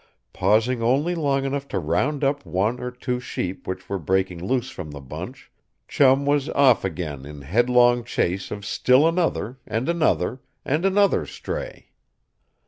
Pausing 0.33 0.81
only 0.81 1.13
long 1.13 1.45
enough 1.45 1.67
to 1.67 1.77
round 1.77 2.23
up 2.23 2.43
one 2.43 2.79
or 2.79 2.89
two 2.89 3.19
sheep 3.19 3.67
which 3.67 3.87
were 3.87 3.99
breaking 3.99 4.43
loose 4.43 4.71
from 4.71 4.89
the 4.89 4.99
bunch 4.99 5.51
Chum 5.87 6.25
was 6.25 6.49
off 6.49 6.83
again 6.83 7.23
in 7.23 7.43
headlong 7.43 8.03
chase 8.03 8.49
of 8.49 8.65
still 8.65 9.07
another 9.07 9.59
and 9.67 9.87
another 9.87 10.41
and 10.65 10.85
another 10.85 11.27
stray. 11.27 11.91